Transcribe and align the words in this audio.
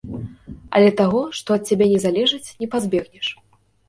Але 0.77 0.89
таго, 1.01 1.19
што 1.39 1.49
ад 1.57 1.63
цябе 1.71 1.85
не 1.91 1.99
залежыць, 2.05 2.53
не 2.65 2.71
пазбегнеш. 2.73 3.27